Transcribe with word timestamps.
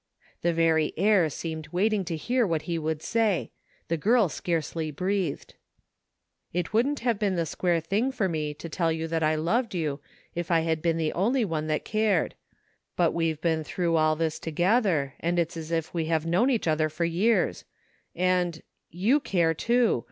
The 0.41 0.51
very 0.51 0.93
air 0.97 1.29
seemed 1.29 1.67
waiting 1.67 2.03
to 2.05 2.15
hear 2.15 2.47
what 2.47 2.63
he 2.63 2.79
would 2.79 3.03
say. 3.03 3.51
The 3.87 3.97
girl 3.97 4.29
scarcely 4.29 4.89
breathed. 4.89 5.53
It 6.51 6.73
wouldn't 6.73 7.01
have 7.01 7.19
been 7.19 7.35
the 7.35 7.45
square 7.45 7.79
thing 7.79 8.11
for 8.11 8.27
me 8.27 8.55
to 8.55 8.67
tell 8.67 8.91
you 8.91 9.07
that 9.09 9.21
I 9.21 9.35
loved 9.35 9.75
you 9.75 9.99
if 10.33 10.49
I 10.49 10.61
had 10.61 10.81
been 10.81 10.97
the 10.97 11.13
only 11.13 11.45
one 11.45 11.67
that 11.67 11.85
cared; 11.85 12.33
but 12.95 13.13
we've 13.13 13.39
been 13.41 13.63
through 13.63 13.95
all 13.95 14.15
this 14.15 14.39
together, 14.39 15.13
and 15.19 15.37
it's 15.37 15.55
as 15.55 15.69
if 15.71 15.93
we 15.93 16.05
had 16.05 16.25
known 16.25 16.49
each 16.49 16.67
other 16.67 16.89
for 16.89 17.05
years— 17.05 17.63
^and— 18.17 18.63
you 19.05 19.19
care 19.19 19.53
too 19.53 19.99